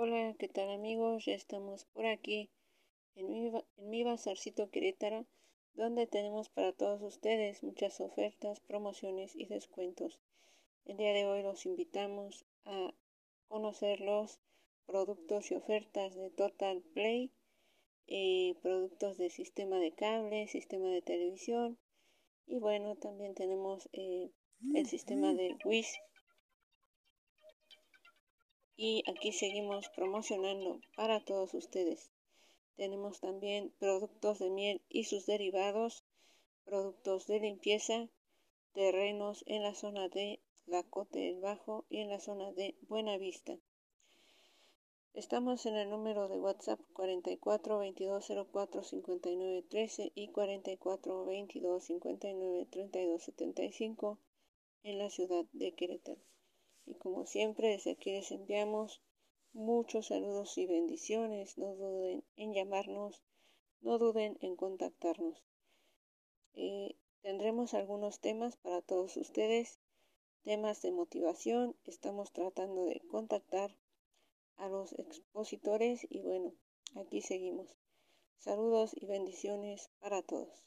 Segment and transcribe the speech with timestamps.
[0.00, 1.24] Hola, ¿qué tal amigos?
[1.24, 2.50] Ya estamos por aquí
[3.16, 5.26] en mi, en mi bazarcito Querétaro,
[5.74, 10.20] donde tenemos para todos ustedes muchas ofertas, promociones y descuentos.
[10.84, 12.94] El día de hoy los invitamos a
[13.48, 14.38] conocer los
[14.86, 17.32] productos y ofertas de Total Play,
[18.06, 21.76] eh, productos de sistema de cable, sistema de televisión
[22.46, 24.30] y bueno, también tenemos eh,
[24.76, 25.98] el sistema de WIS
[28.80, 32.12] y aquí seguimos promocionando para todos ustedes.
[32.76, 36.04] Tenemos también productos de miel y sus derivados,
[36.64, 38.08] productos de limpieza,
[38.74, 43.58] terrenos en la zona de Lacote del Bajo y en la zona de Buenavista.
[45.12, 52.66] Estamos en el número de WhatsApp 44 22 04 59 13 y 44 22 59
[52.70, 54.18] 32 75
[54.84, 56.20] en la ciudad de Querétaro.
[56.88, 59.02] Y como siempre, desde aquí les enviamos
[59.52, 61.58] muchos saludos y bendiciones.
[61.58, 63.22] No duden en llamarnos,
[63.82, 65.44] no duden en contactarnos.
[66.54, 69.78] Eh, tendremos algunos temas para todos ustedes,
[70.44, 71.76] temas de motivación.
[71.84, 73.76] Estamos tratando de contactar
[74.56, 76.54] a los expositores y bueno,
[76.94, 77.76] aquí seguimos.
[78.38, 80.64] Saludos y bendiciones para todos.